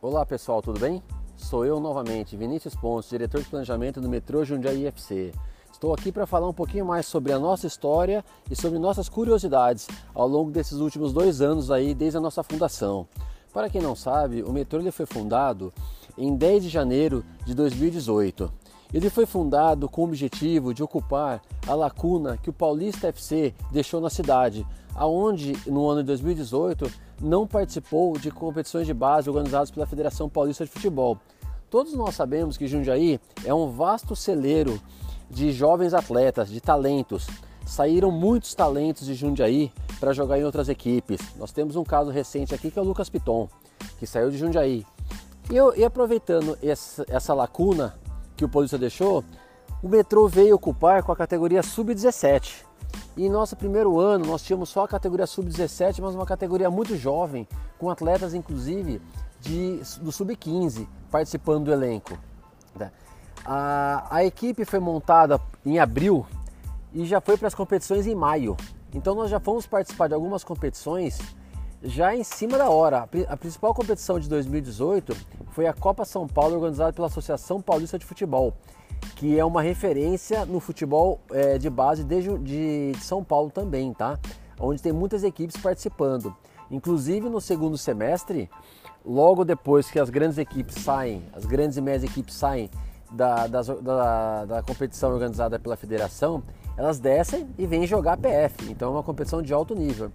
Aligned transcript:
Olá 0.00 0.24
pessoal, 0.24 0.62
tudo 0.62 0.78
bem? 0.78 1.02
Sou 1.36 1.66
eu 1.66 1.80
novamente, 1.80 2.36
Vinícius 2.36 2.76
Pontes, 2.76 3.10
diretor 3.10 3.42
de 3.42 3.48
planejamento 3.48 4.00
do 4.00 4.08
Metrô 4.08 4.44
Jundiaí 4.44 4.86
FC. 4.86 5.32
Estou 5.72 5.92
aqui 5.92 6.12
para 6.12 6.24
falar 6.24 6.48
um 6.48 6.52
pouquinho 6.52 6.86
mais 6.86 7.04
sobre 7.04 7.32
a 7.32 7.38
nossa 7.38 7.66
história 7.66 8.24
e 8.48 8.54
sobre 8.54 8.78
nossas 8.78 9.08
curiosidades 9.08 9.88
ao 10.14 10.28
longo 10.28 10.52
desses 10.52 10.78
últimos 10.78 11.12
dois 11.12 11.40
anos 11.40 11.68
aí, 11.68 11.94
desde 11.94 12.16
a 12.16 12.20
nossa 12.20 12.44
fundação. 12.44 13.08
Para 13.52 13.68
quem 13.68 13.82
não 13.82 13.96
sabe, 13.96 14.40
o 14.44 14.52
metrô 14.52 14.78
ele 14.78 14.92
foi 14.92 15.04
fundado 15.04 15.72
em 16.16 16.36
10 16.36 16.62
de 16.62 16.68
janeiro 16.68 17.24
de 17.44 17.52
2018. 17.52 18.52
Ele 18.92 19.10
foi 19.10 19.26
fundado 19.26 19.88
com 19.88 20.02
o 20.02 20.04
objetivo 20.04 20.72
de 20.72 20.82
ocupar 20.82 21.42
a 21.66 21.74
lacuna 21.74 22.38
que 22.38 22.48
o 22.48 22.52
Paulista 22.52 23.08
FC 23.08 23.54
deixou 23.70 24.00
na 24.00 24.08
cidade, 24.08 24.66
aonde 24.94 25.52
no 25.66 25.88
ano 25.88 26.00
de 26.00 26.06
2018 26.06 26.90
não 27.20 27.46
participou 27.46 28.18
de 28.18 28.30
competições 28.30 28.86
de 28.86 28.94
base 28.94 29.28
organizadas 29.28 29.70
pela 29.70 29.86
Federação 29.86 30.28
Paulista 30.28 30.64
de 30.64 30.70
Futebol. 30.70 31.18
Todos 31.68 31.92
nós 31.92 32.14
sabemos 32.14 32.56
que 32.56 32.66
Jundiaí 32.66 33.20
é 33.44 33.52
um 33.52 33.70
vasto 33.70 34.16
celeiro 34.16 34.80
de 35.28 35.52
jovens 35.52 35.92
atletas, 35.92 36.48
de 36.48 36.60
talentos. 36.60 37.26
Saíram 37.66 38.10
muitos 38.10 38.54
talentos 38.54 39.06
de 39.06 39.14
Jundiaí 39.14 39.70
para 40.00 40.14
jogar 40.14 40.38
em 40.38 40.44
outras 40.44 40.70
equipes. 40.70 41.20
Nós 41.36 41.52
temos 41.52 41.76
um 41.76 41.84
caso 41.84 42.10
recente 42.10 42.54
aqui 42.54 42.70
que 42.70 42.78
é 42.78 42.82
o 42.82 42.84
Lucas 42.86 43.10
Piton, 43.10 43.48
que 43.98 44.06
saiu 44.06 44.30
de 44.30 44.38
Jundiaí. 44.38 44.86
E, 45.50 45.56
eu, 45.56 45.76
e 45.76 45.84
aproveitando 45.84 46.56
essa, 46.62 47.04
essa 47.08 47.34
lacuna 47.34 47.94
que 48.38 48.44
o 48.44 48.48
Paulista 48.48 48.78
deixou, 48.78 49.24
o 49.82 49.88
metrô 49.88 50.28
veio 50.28 50.54
ocupar 50.54 51.02
com 51.02 51.10
a 51.10 51.16
categoria 51.16 51.62
sub-17. 51.62 52.64
E 53.16 53.26
em 53.26 53.28
nosso 53.28 53.56
primeiro 53.56 53.98
ano 53.98 54.26
nós 54.26 54.42
tínhamos 54.42 54.68
só 54.68 54.84
a 54.84 54.88
categoria 54.88 55.26
sub-17, 55.26 56.00
mas 56.00 56.14
uma 56.14 56.24
categoria 56.24 56.70
muito 56.70 56.96
jovem, 56.96 57.46
com 57.76 57.90
atletas 57.90 58.32
inclusive 58.32 59.02
de, 59.40 59.80
do 60.00 60.12
sub-15 60.12 60.86
participando 61.10 61.64
do 61.64 61.72
elenco. 61.72 62.16
Né? 62.76 62.92
A, 63.44 64.06
a 64.08 64.24
equipe 64.24 64.64
foi 64.64 64.78
montada 64.78 65.40
em 65.66 65.80
abril 65.80 66.24
e 66.94 67.04
já 67.04 67.20
foi 67.20 67.36
para 67.36 67.48
as 67.48 67.54
competições 67.54 68.06
em 68.06 68.14
maio. 68.14 68.56
Então 68.94 69.16
nós 69.16 69.30
já 69.30 69.40
fomos 69.40 69.66
participar 69.66 70.06
de 70.06 70.14
algumas 70.14 70.44
competições 70.44 71.18
já 71.82 72.14
em 72.14 72.22
cima 72.22 72.56
da 72.56 72.70
hora. 72.70 73.08
A 73.28 73.36
principal 73.36 73.74
competição 73.74 74.18
de 74.20 74.28
2018 74.28 75.16
foi 75.58 75.66
a 75.66 75.72
Copa 75.72 76.04
São 76.04 76.24
Paulo, 76.24 76.54
organizada 76.54 76.92
pela 76.92 77.08
Associação 77.08 77.60
Paulista 77.60 77.98
de 77.98 78.06
Futebol 78.06 78.54
que 79.16 79.36
é 79.36 79.44
uma 79.44 79.60
referência 79.60 80.46
no 80.46 80.60
futebol 80.60 81.20
é, 81.32 81.58
de 81.58 81.68
base 81.68 82.04
de, 82.04 82.38
de, 82.38 82.92
de 82.92 83.00
São 83.00 83.24
Paulo 83.24 83.50
também, 83.50 83.92
tá? 83.92 84.16
Onde 84.60 84.80
tem 84.80 84.92
muitas 84.92 85.24
equipes 85.24 85.56
participando. 85.56 86.32
Inclusive 86.70 87.28
no 87.28 87.40
segundo 87.40 87.76
semestre, 87.76 88.48
logo 89.04 89.44
depois 89.44 89.90
que 89.90 89.98
as 89.98 90.08
grandes 90.10 90.38
equipes 90.38 90.76
saem, 90.76 91.24
as 91.32 91.44
grandes 91.44 91.76
e 91.76 91.80
médias 91.80 92.04
equipes 92.08 92.36
saem 92.36 92.70
da, 93.10 93.48
da, 93.48 93.62
da, 93.62 94.44
da, 94.44 94.62
competição 94.62 95.10
organizada 95.10 95.58
pela 95.58 95.76
federação, 95.76 96.40
elas 96.76 97.00
descem 97.00 97.48
e 97.58 97.66
vêm 97.66 97.84
jogar 97.84 98.16
PF. 98.16 98.70
Então 98.70 98.90
é 98.90 98.92
uma 98.92 99.02
competição 99.02 99.42
de 99.42 99.52
alto 99.52 99.74
nível. 99.74 100.12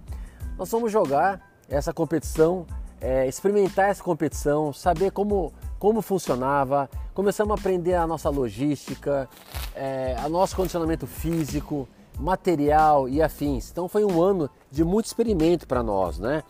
Nós 0.58 0.72
vamos 0.72 0.90
jogar 0.90 1.42
essa 1.68 1.94
competição, 1.94 2.66
é, 3.04 3.28
experimentar 3.28 3.90
essa 3.90 4.02
competição, 4.02 4.72
saber 4.72 5.12
como 5.12 5.54
como 5.78 6.02
funcionava, 6.02 6.90
começamos 7.14 7.52
a 7.52 7.60
aprender 7.60 7.96
a 7.96 8.08
nossa 8.08 8.30
logística, 8.30 9.30
é, 9.76 10.16
a 10.18 10.30
nosso 10.30 10.56
condicionamento 10.56 11.06
físico, 11.06 11.86
material 12.18 13.10
e 13.10 13.22
afins. 13.22 13.70
Então 13.70 13.90
foi 13.90 14.06
um 14.06 14.24
ano 14.24 14.50
de 14.72 14.82
muito 14.82 15.08
experimento 15.08 15.68
para 15.68 15.84
nós, 15.84 16.18
né? 16.18 16.42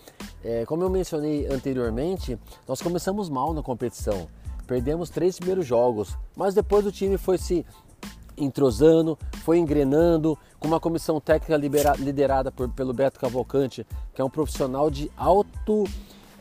É, 0.43 0.65
como 0.67 0.83
eu 0.83 0.89
mencionei 0.91 1.47
anteriormente, 1.47 2.37
nós 2.67 2.79
começamos 2.79 3.27
mal 3.27 3.55
na 3.55 3.63
competição, 3.63 4.27
perdemos 4.67 5.09
três 5.09 5.37
primeiros 5.37 5.65
jogos, 5.65 6.15
mas 6.35 6.53
depois 6.53 6.85
o 6.85 6.91
time 6.91 7.17
foi 7.17 7.39
se 7.39 7.65
entrosando, 8.37 9.17
foi 9.43 9.57
engrenando, 9.57 10.37
com 10.59 10.67
uma 10.67 10.79
comissão 10.79 11.19
técnica 11.19 11.57
liderada 11.97 12.51
por, 12.51 12.69
pelo 12.69 12.93
Beto 12.93 13.19
Cavalcante, 13.19 13.83
que 14.13 14.21
é 14.21 14.23
um 14.23 14.29
profissional 14.29 14.91
de 14.91 15.11
alto 15.17 15.85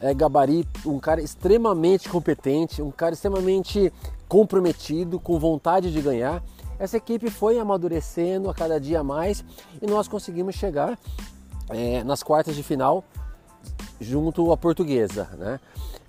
é, 0.02 0.12
gabarito, 0.12 0.90
um 0.90 0.98
cara 0.98 1.22
extremamente 1.22 2.08
competente, 2.08 2.82
um 2.82 2.90
cara 2.90 3.14
extremamente 3.14 3.92
comprometido, 4.28 5.20
com 5.20 5.38
vontade 5.38 5.92
de 5.92 6.02
ganhar. 6.02 6.42
Essa 6.78 6.96
equipe 6.96 7.30
foi 7.30 7.58
amadurecendo 7.58 8.50
a 8.50 8.54
cada 8.54 8.80
dia 8.80 9.04
mais 9.04 9.44
e 9.80 9.86
nós 9.86 10.08
conseguimos 10.08 10.56
chegar 10.56 10.98
é, 11.70 12.02
nas 12.02 12.22
quartas 12.22 12.56
de 12.56 12.62
final 12.64 13.04
junto 14.00 14.50
à 14.50 14.56
portuguesa. 14.56 15.28
Né? 15.38 15.60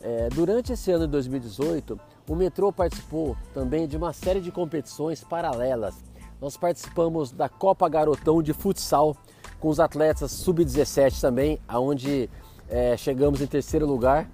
É, 0.02 0.30
durante 0.30 0.74
esse 0.74 0.90
ano 0.90 1.06
de 1.06 1.12
2018, 1.12 2.00
o 2.28 2.36
metrô 2.36 2.74
participou 2.74 3.38
também 3.54 3.88
de 3.88 3.96
uma 3.96 4.12
série 4.12 4.42
de 4.42 4.52
competições 4.52 5.24
paralelas. 5.24 5.94
Nós 6.42 6.58
participamos 6.58 7.32
da 7.32 7.48
Copa 7.48 7.88
Garotão 7.88 8.42
de 8.42 8.54
Futsal 8.54 9.16
com 9.60 9.70
os 9.70 9.80
atletas 9.80 10.32
sub-17 10.32 11.22
também, 11.22 11.60
aonde 11.68 12.30
é, 12.70 12.96
chegamos 12.98 13.42
em 13.42 13.48
terceiro 13.48 13.86
lugar. 13.86 14.30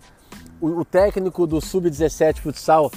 O, 0.61 0.79
o 0.79 0.85
técnico 0.85 1.47
do 1.47 1.61
Sub-17 1.61 2.37
Futsal 2.37 2.91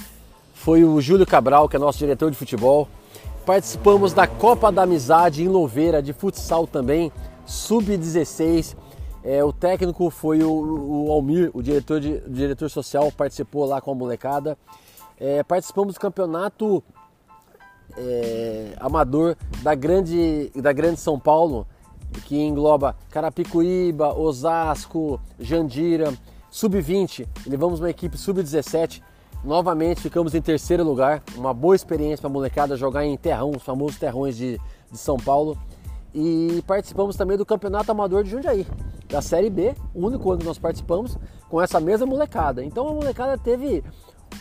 foi 0.53 0.83
o 0.83 1.01
Júlio 1.01 1.25
Cabral, 1.25 1.67
que 1.67 1.75
é 1.75 1.79
nosso 1.79 1.97
diretor 1.99 2.31
de 2.31 2.37
futebol. 2.37 2.87
Participamos 3.45 4.13
da 4.13 4.25
Copa 4.25 4.71
da 4.71 4.83
Amizade 4.83 5.43
em 5.43 5.47
Louveira, 5.49 6.01
de 6.01 6.13
futsal 6.13 6.65
também, 6.65 7.11
Sub-16. 7.45 8.75
É, 9.23 9.43
o 9.43 9.51
técnico 9.51 10.09
foi 10.09 10.43
o, 10.43 10.49
o, 11.07 11.11
Almir, 11.11 11.51
o 11.53 11.61
diretor, 11.61 11.99
de, 11.99 12.23
o 12.25 12.29
diretor 12.29 12.69
social, 12.69 13.11
participou 13.11 13.65
lá 13.65 13.81
com 13.81 13.91
a 13.91 13.95
molecada. 13.95 14.57
É, 15.19 15.43
participamos 15.43 15.95
do 15.95 15.99
campeonato 15.99 16.83
é, 17.97 18.73
amador 18.79 19.35
da 19.61 19.75
grande, 19.75 20.51
da 20.55 20.71
grande 20.71 20.99
São 20.99 21.19
Paulo, 21.19 21.67
que 22.21 22.39
engloba 22.39 22.95
Carapicuíba, 23.09 24.13
Osasco, 24.13 25.19
Jandira, 25.39 26.13
sub-20, 26.49 27.27
levamos 27.47 27.79
uma 27.79 27.89
equipe 27.89 28.17
sub-17. 28.17 29.01
Novamente 29.43 30.01
ficamos 30.01 30.33
em 30.33 30.41
terceiro 30.41 30.83
lugar, 30.83 31.21
uma 31.35 31.53
boa 31.53 31.75
experiência 31.75 32.19
para 32.19 32.29
a 32.29 32.33
molecada 32.33 32.77
jogar 32.77 33.05
em 33.05 33.17
terrão, 33.17 33.51
os 33.51 33.63
famosos 33.63 33.97
terrões 33.97 34.37
de, 34.37 34.59
de 34.91 34.97
São 34.97 35.17
Paulo. 35.17 35.57
E 36.13 36.63
participamos 36.67 37.15
também 37.15 37.37
do 37.37 37.45
Campeonato 37.45 37.91
Amador 37.91 38.23
de 38.23 38.29
Jundiaí, 38.29 38.67
da 39.09 39.21
Série 39.21 39.49
B, 39.49 39.73
o 39.93 40.05
único 40.05 40.29
ano 40.31 40.41
que 40.41 40.45
nós 40.45 40.59
participamos 40.59 41.17
com 41.49 41.61
essa 41.61 41.79
mesma 41.79 42.05
molecada. 42.05 42.63
Então 42.63 42.87
a 42.87 42.93
molecada 42.93 43.37
teve 43.37 43.83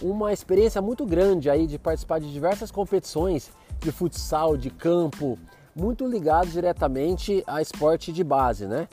uma 0.01 0.33
experiência 0.33 0.81
muito 0.81 1.05
grande 1.05 1.51
aí 1.51 1.67
de 1.67 1.79
participar 1.79 2.21
de 2.21 2.33
diversas 2.33 2.71
competições 2.71 3.51
de 3.81 3.91
futsal, 3.91 4.57
de 4.57 4.71
campo, 4.71 5.39
muito 5.75 6.07
ligado 6.07 6.49
diretamente 6.49 7.43
a 7.47 7.63
esporte 7.63 8.13
de 8.13 8.23
base, 8.23 8.67
né? 8.67 8.89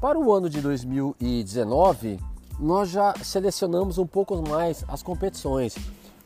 Para 0.00 0.18
o 0.18 0.32
ano 0.32 0.50
de 0.50 0.60
2019, 0.60 2.18
nós 2.58 2.90
já 2.90 3.14
selecionamos 3.22 3.98
um 3.98 4.06
pouco 4.06 4.36
mais 4.48 4.84
as 4.88 5.02
competições. 5.02 5.76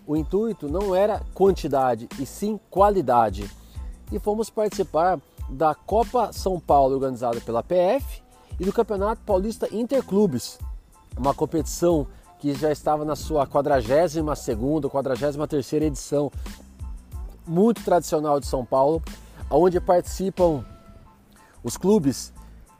O 0.06 0.16
intuito 0.16 0.68
não 0.68 0.94
era 0.94 1.20
quantidade, 1.34 2.08
e 2.18 2.24
sim 2.24 2.58
qualidade. 2.70 3.50
E 4.10 4.18
fomos 4.18 4.48
participar 4.48 5.20
da 5.48 5.74
Copa 5.74 6.32
São 6.32 6.60
Paulo, 6.60 6.94
organizada 6.94 7.40
pela 7.40 7.62
PF, 7.62 8.22
e 8.58 8.64
do 8.64 8.72
Campeonato 8.72 9.20
Paulista 9.26 9.68
Interclubes, 9.74 10.58
uma 11.16 11.34
competição 11.34 12.06
que 12.38 12.54
já 12.54 12.70
estava 12.70 13.04
na 13.04 13.16
sua 13.16 13.46
42ª, 13.46 14.88
43ª 14.88 15.82
edição, 15.82 16.30
muito 17.46 17.82
tradicional 17.84 18.40
de 18.40 18.46
São 18.46 18.64
Paulo, 18.64 19.02
onde 19.50 19.80
participam 19.80 20.64
os 21.62 21.76
clubes, 21.76 22.32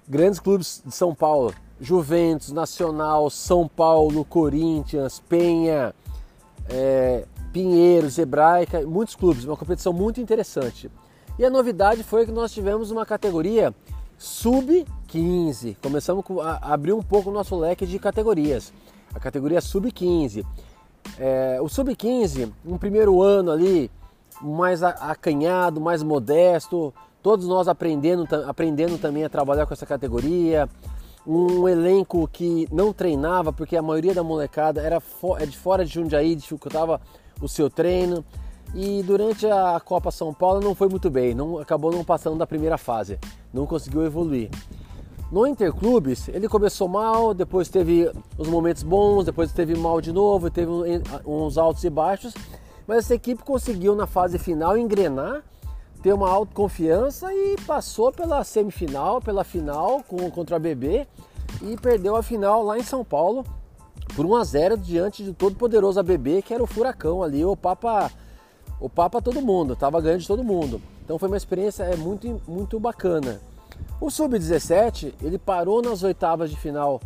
grandes 0.08 0.38
clubes 0.38 0.82
de 0.84 0.92
São 0.92 1.14
Paulo, 1.14 1.54
Juventus, 1.80 2.52
Nacional, 2.52 3.28
São 3.30 3.68
Paulo, 3.68 4.24
Corinthians, 4.24 5.22
Penha, 5.28 5.94
é, 6.68 7.26
Pinheiros, 7.52 8.18
Hebraica, 8.18 8.82
muitos 8.82 9.14
clubes, 9.14 9.44
uma 9.44 9.56
competição 9.56 9.92
muito 9.92 10.20
interessante. 10.20 10.90
E 11.38 11.44
a 11.44 11.50
novidade 11.50 12.02
foi 12.02 12.24
que 12.24 12.32
nós 12.32 12.52
tivemos 12.52 12.90
uma 12.90 13.04
categoria 13.04 13.74
sub-15. 14.18 15.76
Começamos 15.82 16.24
a 16.42 16.72
abrir 16.72 16.92
um 16.92 17.02
pouco 17.02 17.30
o 17.30 17.32
nosso 17.32 17.56
leque 17.56 17.86
de 17.86 17.98
categorias. 17.98 18.72
A 19.14 19.20
categoria 19.20 19.60
sub-15. 19.60 20.44
É, 21.18 21.58
o 21.60 21.68
sub-15, 21.68 22.50
um 22.64 22.78
primeiro 22.78 23.22
ano 23.22 23.50
ali, 23.50 23.90
mais 24.40 24.82
acanhado, 24.82 25.80
mais 25.80 26.02
modesto, 26.02 26.92
todos 27.22 27.46
nós 27.46 27.68
aprendendo, 27.68 28.26
aprendendo 28.46 28.98
também 28.98 29.24
a 29.24 29.28
trabalhar 29.28 29.66
com 29.66 29.74
essa 29.74 29.86
categoria. 29.86 30.68
Um 31.26 31.68
elenco 31.68 32.28
que 32.28 32.68
não 32.70 32.92
treinava, 32.92 33.52
porque 33.52 33.76
a 33.76 33.82
maioria 33.82 34.14
da 34.14 34.22
molecada 34.22 34.80
era 34.80 35.02
é 35.40 35.46
de 35.46 35.58
fora 35.58 35.84
de 35.84 35.92
Jundiaí, 35.92 36.36
dificultava 36.36 37.00
o 37.40 37.48
seu 37.48 37.68
treino. 37.68 38.24
E 38.74 39.02
durante 39.02 39.46
a 39.46 39.80
Copa 39.80 40.10
São 40.10 40.32
Paulo 40.32 40.60
não 40.60 40.74
foi 40.74 40.88
muito 40.88 41.10
bem, 41.10 41.34
não, 41.34 41.58
acabou 41.58 41.90
não 41.90 42.04
passando 42.04 42.36
da 42.36 42.46
primeira 42.46 42.76
fase, 42.76 43.18
não 43.52 43.66
conseguiu 43.66 44.04
evoluir. 44.04 44.50
No 45.30 45.46
Interclubes, 45.46 46.28
ele 46.28 46.48
começou 46.48 46.86
mal, 46.86 47.34
depois 47.34 47.68
teve 47.68 48.10
os 48.38 48.46
momentos 48.46 48.84
bons, 48.84 49.24
depois 49.24 49.52
teve 49.52 49.74
mal 49.74 50.00
de 50.00 50.12
novo, 50.12 50.48
teve 50.50 50.70
uns 51.26 51.58
altos 51.58 51.82
e 51.82 51.90
baixos, 51.90 52.32
mas 52.86 52.98
essa 52.98 53.14
equipe 53.14 53.42
conseguiu 53.42 53.94
na 53.94 54.06
fase 54.06 54.38
final 54.38 54.76
engrenar, 54.76 55.42
ter 56.02 56.12
uma 56.12 56.30
autoconfiança 56.30 57.32
e 57.32 57.56
passou 57.66 58.12
pela 58.12 58.44
semifinal, 58.44 59.20
pela 59.20 59.42
final 59.42 60.02
com, 60.06 60.30
contra 60.30 60.56
a 60.56 60.58
BB 60.58 61.06
e 61.62 61.76
perdeu 61.76 62.16
a 62.16 62.22
final 62.22 62.62
lá 62.62 62.78
em 62.78 62.82
São 62.82 63.04
Paulo 63.04 63.44
por 64.14 64.24
1 64.24 64.36
a 64.36 64.44
0 64.44 64.76
diante 64.76 65.24
de 65.24 65.32
todo 65.32 65.56
poderoso 65.56 65.98
ABB, 65.98 66.42
que 66.42 66.54
era 66.54 66.62
o 66.62 66.66
furacão 66.66 67.22
ali, 67.22 67.44
o 67.44 67.56
Papa, 67.56 68.10
o 68.80 68.88
Papa 68.88 69.20
todo 69.20 69.42
mundo, 69.42 69.74
tava 69.74 70.00
ganhando 70.00 70.20
de 70.20 70.28
todo 70.28 70.44
mundo. 70.44 70.80
Então 71.04 71.18
foi 71.18 71.28
uma 71.28 71.36
experiência 71.36 71.82
é 71.82 71.96
muito 71.96 72.40
muito 72.46 72.78
bacana. 72.78 73.40
O 74.00 74.10
Sub-17 74.10 75.14
ele 75.22 75.38
parou 75.38 75.82
nas 75.82 76.02
oitavas 76.02 76.50
de 76.50 76.56
final 76.56 77.00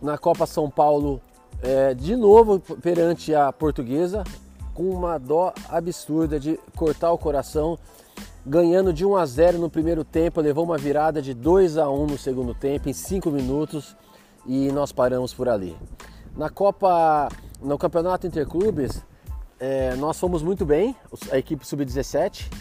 na 0.00 0.18
Copa 0.18 0.46
São 0.46 0.70
Paulo 0.70 1.20
é, 1.62 1.94
de 1.94 2.14
novo 2.16 2.60
perante 2.60 3.34
a 3.34 3.52
Portuguesa, 3.52 4.22
com 4.76 4.90
uma 4.90 5.16
dó 5.18 5.54
absurda 5.70 6.38
de 6.38 6.60
cortar 6.76 7.10
o 7.10 7.16
coração, 7.16 7.78
ganhando 8.44 8.92
de 8.92 9.06
1 9.06 9.16
a 9.16 9.24
0 9.24 9.58
no 9.58 9.70
primeiro 9.70 10.04
tempo, 10.04 10.38
levou 10.38 10.64
uma 10.64 10.76
virada 10.76 11.22
de 11.22 11.32
2 11.32 11.78
a 11.78 11.88
1 11.88 12.06
no 12.06 12.18
segundo 12.18 12.54
tempo 12.54 12.86
em 12.86 12.92
5 12.92 13.30
minutos 13.30 13.96
e 14.44 14.70
nós 14.72 14.92
paramos 14.92 15.32
por 15.32 15.48
ali. 15.48 15.74
Na 16.36 16.50
Copa, 16.50 17.30
no 17.58 17.78
Campeonato 17.78 18.26
Interclubes, 18.26 19.02
é, 19.58 19.94
nós 19.96 20.20
fomos 20.20 20.42
muito 20.42 20.66
bem, 20.66 20.94
a 21.32 21.38
equipe 21.38 21.66
sub-17, 21.66 22.52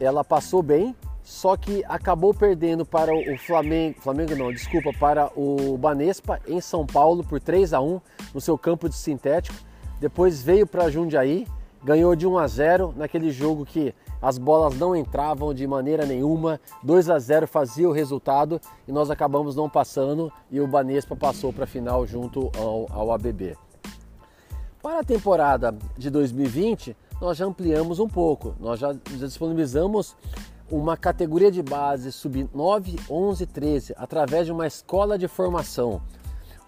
ela 0.00 0.24
passou 0.24 0.64
bem, 0.64 0.96
só 1.22 1.56
que 1.56 1.84
acabou 1.84 2.34
perdendo 2.34 2.84
para 2.84 3.14
o 3.14 3.38
Flamengo, 3.38 4.00
Flamengo 4.00 4.34
não, 4.34 4.52
desculpa, 4.52 4.90
para 4.98 5.30
o 5.36 5.78
Banespa 5.78 6.40
em 6.48 6.60
São 6.60 6.84
Paulo 6.84 7.22
por 7.22 7.40
3 7.40 7.72
a 7.72 7.80
1 7.80 8.00
no 8.34 8.40
seu 8.40 8.58
campo 8.58 8.88
de 8.88 8.96
sintético. 8.96 9.69
Depois 10.00 10.42
veio 10.42 10.66
para 10.66 10.90
Jundiaí, 10.90 11.46
ganhou 11.84 12.16
de 12.16 12.26
1 12.26 12.38
a 12.38 12.46
0 12.46 12.94
naquele 12.96 13.30
jogo 13.30 13.66
que 13.66 13.94
as 14.20 14.38
bolas 14.38 14.78
não 14.78 14.96
entravam 14.96 15.52
de 15.54 15.66
maneira 15.66 16.04
nenhuma, 16.04 16.58
2 16.82 17.10
a 17.10 17.18
0 17.18 17.46
fazia 17.46 17.88
o 17.88 17.92
resultado 17.92 18.60
e 18.88 18.92
nós 18.92 19.10
acabamos 19.10 19.54
não 19.54 19.68
passando 19.68 20.32
e 20.50 20.60
o 20.60 20.66
Banespa 20.66 21.14
passou 21.14 21.52
para 21.52 21.64
a 21.64 21.66
final 21.66 22.06
junto 22.06 22.50
ao, 22.58 22.86
ao 22.90 23.12
ABB. 23.12 23.56
Para 24.82 25.00
a 25.00 25.04
temporada 25.04 25.76
de 25.96 26.08
2020, 26.08 26.96
nós 27.20 27.36
já 27.36 27.44
ampliamos 27.44 27.98
um 27.98 28.08
pouco, 28.08 28.54
nós 28.58 28.80
já 28.80 28.92
disponibilizamos 28.92 30.16
uma 30.70 30.96
categoria 30.96 31.50
de 31.50 31.62
base 31.62 32.12
sub 32.12 32.48
9, 32.54 32.96
11, 33.10 33.46
13 33.46 33.94
através 33.96 34.46
de 34.46 34.52
uma 34.52 34.66
escola 34.66 35.18
de 35.18 35.28
formação. 35.28 36.00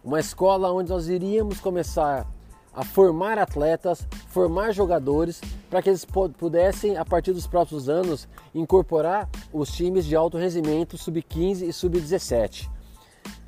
Uma 0.05 0.21
escola 0.21 0.71
onde 0.73 0.91
nós 0.91 1.09
iríamos 1.09 1.61
começar 1.61 2.27
a 2.75 2.85
formar 2.85 3.39
atletas, 3.39 4.07
formar 4.29 4.73
jogadores 4.73 5.41
para 5.69 5.83
que 5.83 5.91
eles 5.91 6.07
pudessem, 6.39 6.97
a 6.97 7.05
partir 7.05 7.33
dos 7.33 7.47
próximos 7.47 7.89
anos, 7.89 8.27
incorporar 8.55 9.29
os 9.53 9.71
times 9.71 10.07
de 10.07 10.17
alto 10.17 10.39
rendimento 10.39 10.97
sub-15 10.97 11.63
e 11.63 11.73
sub-17. 11.73 12.69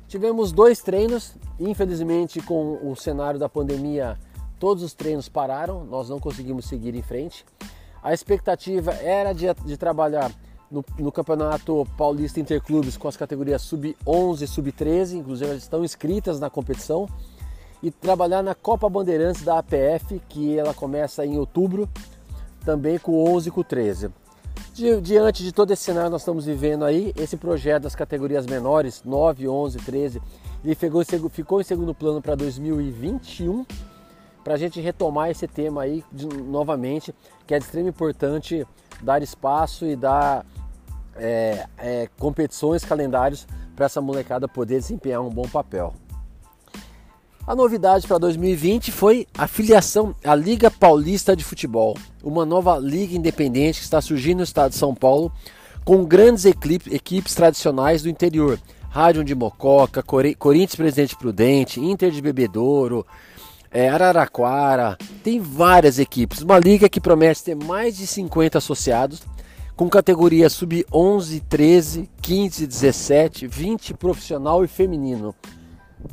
Tivemos 0.07 0.51
dois 0.51 0.81
treinos, 0.81 1.35
infelizmente, 1.59 2.39
com 2.41 2.79
o 2.83 2.95
cenário 2.95 3.39
da 3.39 3.49
pandemia, 3.49 4.17
todos 4.59 4.83
os 4.83 4.93
treinos 4.93 5.27
pararam, 5.27 5.83
nós 5.83 6.09
não 6.09 6.19
conseguimos 6.19 6.65
seguir 6.65 6.95
em 6.95 7.01
frente. 7.01 7.45
A 8.01 8.13
expectativa 8.13 8.91
era 8.93 9.33
de, 9.33 9.51
de 9.65 9.77
trabalhar 9.77 10.31
no, 10.69 10.85
no, 10.99 11.11
Campeonato 11.11 11.87
Paulista 11.97 12.39
Interclubes 12.39 12.97
com 12.97 13.07
as 13.07 13.17
categorias 13.17 13.63
sub-11 13.63 14.41
e 14.41 14.47
sub-13, 14.47 15.13
inclusive 15.13 15.49
elas 15.49 15.63
estão 15.63 15.83
inscritas 15.83 16.39
na 16.39 16.49
competição, 16.49 17.07
e 17.81 17.91
trabalhar 17.91 18.41
na 18.41 18.55
Copa 18.55 18.89
Bandeirantes 18.89 19.43
da 19.43 19.59
APF, 19.59 20.21
que 20.29 20.57
ela 20.57 20.73
começa 20.73 21.25
em 21.25 21.37
outubro, 21.37 21.89
também 22.63 22.97
com 22.97 23.23
11 23.31 23.49
e 23.49 23.51
com 23.51 23.63
13. 23.63 24.09
Diante 25.01 25.43
de 25.43 25.51
todo 25.51 25.71
esse 25.71 25.83
cenário 25.83 26.09
que 26.09 26.11
nós 26.13 26.21
estamos 26.21 26.45
vivendo 26.45 26.83
aí, 26.83 27.13
esse 27.15 27.37
projeto 27.37 27.83
das 27.83 27.95
categorias 27.95 28.45
menores, 28.45 29.01
9, 29.05 29.47
11, 29.47 29.77
13, 29.77 30.21
ele 30.63 30.75
ficou, 30.75 31.03
ficou 31.29 31.61
em 31.61 31.63
segundo 31.63 31.93
plano 31.93 32.21
para 32.21 32.35
2021, 32.35 33.65
para 34.43 34.55
a 34.55 34.57
gente 34.57 34.81
retomar 34.81 35.29
esse 35.29 35.47
tema 35.47 35.83
aí 35.83 36.03
de, 36.11 36.27
novamente, 36.27 37.15
que 37.47 37.53
é 37.53 37.59
de 37.59 37.65
extrema 37.65 37.89
importância 37.89 38.67
dar 39.01 39.21
espaço 39.21 39.85
e 39.85 39.95
dar 39.95 40.45
é, 41.15 41.67
é, 41.77 42.09
competições, 42.19 42.83
calendários 42.83 43.47
para 43.75 43.85
essa 43.85 44.01
molecada 44.01 44.47
poder 44.47 44.79
desempenhar 44.79 45.21
um 45.21 45.29
bom 45.29 45.47
papel. 45.47 45.93
A 47.47 47.55
novidade 47.55 48.07
para 48.07 48.17
2020 48.17 48.91
foi 48.91 49.27
a 49.37 49.47
filiação 49.47 50.15
à 50.23 50.33
Liga 50.33 50.71
Paulista 50.71 51.35
de 51.35 51.43
Futebol, 51.43 51.95
uma 52.23 52.43
nova 52.43 52.79
liga 52.79 53.15
independente 53.15 53.77
que 53.77 53.83
está 53.83 54.01
surgindo 54.01 54.37
no 54.37 54.43
estado 54.43 54.71
de 54.71 54.77
São 54.77 54.95
Paulo, 54.95 55.31
com 55.83 56.03
grandes 56.03 56.43
equipes 56.45 57.35
tradicionais 57.35 58.01
do 58.01 58.09
interior. 58.09 58.59
Rádio 58.89 59.23
de 59.23 59.35
Mococa, 59.35 60.01
Corinthians 60.01 60.75
Presidente 60.75 61.15
Prudente, 61.15 61.79
Inter 61.79 62.09
de 62.09 62.19
Bebedouro, 62.19 63.05
é, 63.69 63.89
Araraquara, 63.89 64.97
tem 65.23 65.39
várias 65.39 65.99
equipes. 65.99 66.41
Uma 66.41 66.57
liga 66.57 66.89
que 66.89 66.99
promete 66.99 67.43
ter 67.43 67.55
mais 67.55 67.95
de 67.95 68.07
50 68.07 68.57
associados, 68.57 69.21
com 69.75 69.87
categorias 69.87 70.53
sub-11, 70.53 71.43
13, 71.47 72.09
15, 72.23 72.65
17, 72.65 73.45
20 73.45 73.93
profissional 73.93 74.63
e 74.63 74.67
feminino, 74.67 75.35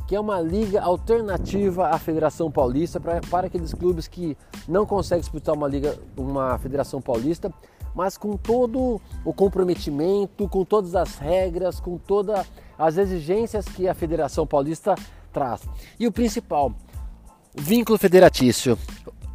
que 0.07 0.15
é 0.15 0.19
uma 0.19 0.39
liga 0.41 0.81
alternativa 0.81 1.89
à 1.89 1.97
Federação 1.97 2.51
Paulista 2.51 2.99
pra, 2.99 3.21
para 3.29 3.47
aqueles 3.47 3.73
clubes 3.73 4.07
que 4.07 4.37
não 4.67 4.85
conseguem 4.85 5.21
disputar 5.21 5.55
uma 5.55 5.67
liga, 5.67 5.97
uma 6.17 6.57
Federação 6.57 7.01
Paulista, 7.01 7.53
mas 7.95 8.17
com 8.17 8.35
todo 8.35 8.99
o 9.23 9.33
comprometimento, 9.33 10.47
com 10.49 10.65
todas 10.65 10.95
as 10.95 11.17
regras, 11.17 11.79
com 11.79 11.97
todas 11.97 12.45
as 12.77 12.97
exigências 12.97 13.65
que 13.65 13.87
a 13.87 13.93
Federação 13.93 14.47
Paulista 14.47 14.95
traz. 15.31 15.61
E 15.99 16.07
o 16.07 16.11
principal, 16.11 16.73
Vínculo 17.55 17.99
federatício. 17.99 18.79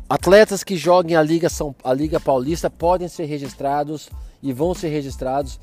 Atletas 0.09 0.65
que 0.65 0.77
joguem 0.77 1.17
a 1.17 1.23
Liga, 1.23 1.49
São, 1.49 1.73
a 1.85 1.95
Liga 1.95 2.19
Paulista 2.19 2.69
podem 2.69 3.07
ser 3.07 3.27
registrados 3.27 4.11
e 4.43 4.53
vão 4.53 4.75
ser 4.75 4.89
registrados 4.89 5.61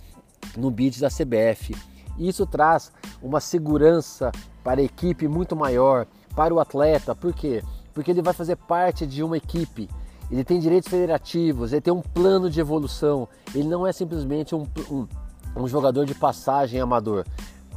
no 0.55 0.71
BID 0.71 1.01
da 1.01 1.09
CBF. 1.09 1.75
Isso 2.17 2.45
traz 2.45 2.91
uma 3.21 3.39
segurança 3.39 4.31
para 4.63 4.81
a 4.81 4.83
equipe 4.83 5.27
muito 5.27 5.55
maior, 5.55 6.07
para 6.35 6.53
o 6.53 6.59
atleta. 6.59 7.15
Por 7.15 7.33
quê? 7.33 7.63
Porque 7.93 8.11
ele 8.11 8.21
vai 8.21 8.33
fazer 8.33 8.55
parte 8.55 9.05
de 9.05 9.23
uma 9.23 9.37
equipe. 9.37 9.89
Ele 10.29 10.43
tem 10.43 10.59
direitos 10.59 10.89
federativos, 10.89 11.71
ele 11.71 11.81
tem 11.81 11.93
um 11.93 12.01
plano 12.01 12.49
de 12.49 12.59
evolução. 12.59 13.27
Ele 13.53 13.67
não 13.67 13.85
é 13.85 13.93
simplesmente 13.93 14.55
um, 14.55 14.65
um, 14.89 15.07
um 15.55 15.67
jogador 15.67 16.05
de 16.05 16.15
passagem 16.15 16.79
amador. 16.79 17.25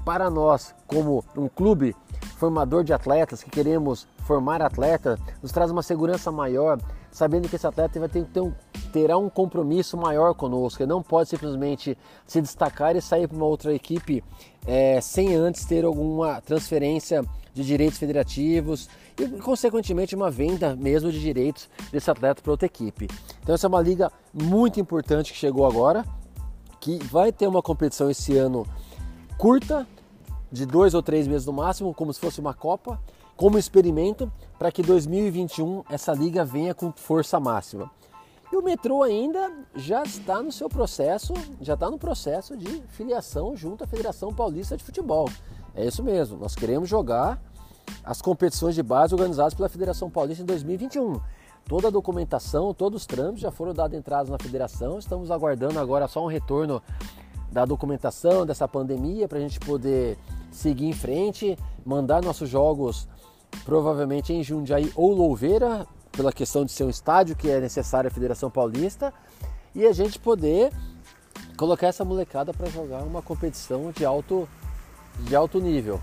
Para 0.04 0.30
nós, 0.30 0.74
como 0.86 1.22
um 1.36 1.48
clube, 1.48 1.94
formador 2.36 2.82
de 2.82 2.92
atletas, 2.92 3.42
que 3.42 3.50
queremos 3.50 4.06
formar 4.20 4.62
atleta, 4.62 5.18
nos 5.42 5.52
traz 5.52 5.70
uma 5.70 5.82
segurança 5.82 6.32
maior, 6.32 6.78
sabendo 7.10 7.48
que 7.48 7.56
esse 7.56 7.66
atleta 7.66 7.98
vai 8.00 8.08
ter, 8.08 8.24
ter 8.24 8.40
um, 8.40 8.52
terá 8.88 9.16
um 9.16 9.28
compromisso 9.28 9.96
maior 9.96 10.34
conosco, 10.34 10.82
ele 10.82 10.88
não 10.88 11.02
pode 11.02 11.28
simplesmente 11.28 11.96
se 12.26 12.40
destacar 12.40 12.96
e 12.96 13.00
sair 13.00 13.28
para 13.28 13.36
uma 13.36 13.46
outra 13.46 13.74
equipe 13.74 14.24
é, 14.66 15.00
sem 15.00 15.34
antes 15.34 15.64
ter 15.64 15.84
alguma 15.84 16.40
transferência 16.40 17.24
de 17.54 17.64
direitos 17.64 17.98
federativos 17.98 18.88
e, 19.18 19.26
consequentemente, 19.40 20.14
uma 20.14 20.30
venda 20.30 20.76
mesmo 20.76 21.10
de 21.10 21.20
direitos 21.20 21.68
desse 21.90 22.10
atleta 22.10 22.42
para 22.42 22.50
outra 22.50 22.66
equipe. 22.66 23.08
Então, 23.42 23.54
essa 23.54 23.66
é 23.66 23.68
uma 23.68 23.80
liga 23.80 24.10
muito 24.32 24.80
importante 24.80 25.32
que 25.32 25.38
chegou 25.38 25.66
agora, 25.66 26.04
que 26.80 26.98
vai 27.04 27.32
ter 27.32 27.46
uma 27.46 27.62
competição 27.62 28.10
esse 28.10 28.36
ano 28.36 28.66
curta, 29.36 29.86
de 30.50 30.64
dois 30.64 30.94
ou 30.94 31.02
três 31.02 31.26
meses 31.26 31.46
no 31.46 31.52
máximo, 31.52 31.94
como 31.94 32.12
se 32.12 32.20
fosse 32.20 32.40
uma 32.40 32.54
Copa, 32.54 33.00
como 33.36 33.58
experimento 33.58 34.30
para 34.58 34.72
que 34.72 34.82
2021 34.82 35.84
essa 35.88 36.12
liga 36.12 36.44
venha 36.44 36.74
com 36.74 36.92
força 36.92 37.38
máxima. 37.38 37.90
E 38.50 38.56
o 38.56 38.62
metrô 38.62 39.02
ainda 39.02 39.52
já 39.74 40.02
está 40.02 40.42
no 40.42 40.50
seu 40.50 40.68
processo, 40.68 41.34
já 41.60 41.74
está 41.74 41.90
no 41.90 41.98
processo 41.98 42.56
de 42.56 42.82
filiação 42.88 43.54
junto 43.54 43.84
à 43.84 43.86
Federação 43.86 44.32
Paulista 44.32 44.76
de 44.76 44.82
Futebol. 44.82 45.28
É 45.74 45.84
isso 45.84 46.02
mesmo, 46.02 46.38
nós 46.38 46.54
queremos 46.54 46.88
jogar 46.88 47.40
as 48.02 48.22
competições 48.22 48.74
de 48.74 48.82
base 48.82 49.14
organizadas 49.14 49.54
pela 49.54 49.68
Federação 49.68 50.10
Paulista 50.10 50.42
em 50.42 50.46
2021. 50.46 51.20
Toda 51.66 51.88
a 51.88 51.90
documentação, 51.90 52.72
todos 52.72 53.02
os 53.02 53.06
trâmites 53.06 53.42
já 53.42 53.50
foram 53.50 53.74
dados 53.74 53.96
entradas 53.96 54.30
na 54.30 54.38
federação, 54.38 54.98
estamos 54.98 55.30
aguardando 55.30 55.78
agora 55.78 56.08
só 56.08 56.24
um 56.24 56.28
retorno 56.28 56.82
da 57.52 57.66
documentação 57.66 58.46
dessa 58.46 58.66
pandemia 58.66 59.28
para 59.28 59.38
a 59.38 59.40
gente 59.40 59.60
poder 59.60 60.18
seguir 60.50 60.86
em 60.86 60.92
frente, 60.94 61.58
mandar 61.84 62.22
nossos 62.22 62.48
jogos 62.48 63.06
provavelmente 63.64 64.32
em 64.32 64.42
Jundiaí 64.42 64.90
ou 64.94 65.12
Louveira, 65.12 65.86
pela 66.12 66.32
questão 66.32 66.64
de 66.64 66.72
ser 66.72 66.84
um 66.84 66.90
estádio 66.90 67.36
que 67.36 67.50
é 67.50 67.60
necessário 67.60 68.08
à 68.08 68.10
Federação 68.10 68.50
Paulista, 68.50 69.12
e 69.74 69.86
a 69.86 69.92
gente 69.92 70.18
poder 70.18 70.72
colocar 71.56 71.88
essa 71.88 72.04
molecada 72.04 72.52
para 72.52 72.68
jogar 72.68 73.02
uma 73.02 73.22
competição 73.22 73.90
de 73.90 74.04
alto, 74.04 74.48
de 75.20 75.34
alto 75.34 75.60
nível. 75.60 76.00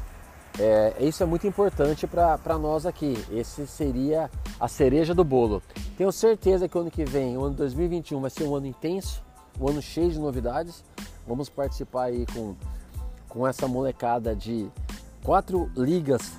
É, 0.58 0.96
isso 1.02 1.22
é 1.22 1.26
muito 1.26 1.46
importante 1.46 2.08
para 2.08 2.58
nós 2.58 2.86
aqui. 2.86 3.18
Esse 3.32 3.68
seria 3.68 4.30
a 4.60 4.68
cereja 4.68 5.14
do 5.14 5.24
bolo. 5.24 5.62
Tenho 5.98 6.12
certeza 6.12 6.68
que 6.68 6.78
o 6.78 6.82
ano 6.82 6.92
que 6.92 7.04
vem, 7.04 7.38
o 7.38 7.44
ano 7.44 7.56
2021, 7.56 8.22
vai 8.22 8.30
ser 8.30 8.44
um 8.44 8.56
ano 8.56 8.68
intenso, 8.68 9.22
um 9.60 9.68
ano 9.68 9.82
cheio 9.82 10.12
de 10.12 10.20
novidades. 10.20 10.84
Vamos 11.28 11.50
participar 11.50 12.06
aí 12.06 12.26
com, 12.34 12.56
com 13.28 13.48
essa 13.48 13.68
molecada 13.68 14.36
de 14.36 14.70
quatro 15.24 15.70
ligas 15.76 16.34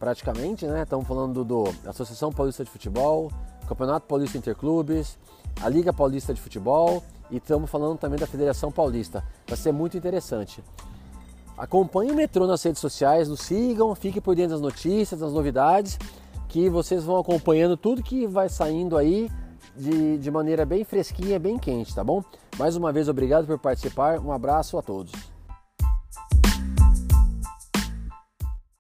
praticamente, 0.00 0.66
né? 0.66 0.82
Estamos 0.82 1.06
falando 1.06 1.44
do 1.44 1.64
Associação 1.84 2.32
Paulista 2.32 2.64
de 2.64 2.70
Futebol, 2.70 3.30
Campeonato 3.68 4.06
Paulista 4.06 4.38
Interclubes, 4.38 5.18
a 5.62 5.68
Liga 5.68 5.92
Paulista 5.92 6.32
de 6.32 6.40
Futebol 6.40 7.02
e 7.30 7.36
estamos 7.36 7.70
falando 7.70 7.98
também 7.98 8.18
da 8.18 8.26
Federação 8.26 8.72
Paulista. 8.72 9.22
Vai 9.46 9.58
ser 9.58 9.72
muito 9.72 9.98
interessante. 9.98 10.64
Acompanhe 11.56 12.10
o 12.10 12.14
metrô 12.14 12.46
nas 12.46 12.62
redes 12.62 12.80
sociais, 12.80 13.28
nos 13.28 13.40
sigam, 13.40 13.94
fiquem 13.94 14.22
por 14.22 14.34
dentro 14.34 14.52
das 14.52 14.62
notícias, 14.62 15.20
das 15.20 15.34
novidades, 15.34 15.98
que 16.48 16.70
vocês 16.70 17.04
vão 17.04 17.18
acompanhando 17.18 17.76
tudo 17.76 18.02
que 18.02 18.26
vai 18.26 18.48
saindo 18.48 18.96
aí 18.96 19.30
de, 19.76 20.16
de 20.16 20.30
maneira 20.30 20.64
bem 20.64 20.82
fresquinha, 20.82 21.38
bem 21.38 21.58
quente, 21.58 21.94
tá 21.94 22.02
bom? 22.02 22.24
Mais 22.58 22.74
uma 22.74 22.90
vez, 22.90 23.06
obrigado 23.06 23.46
por 23.46 23.58
participar, 23.58 24.18
um 24.18 24.32
abraço 24.32 24.78
a 24.78 24.82
todos. 24.82 25.12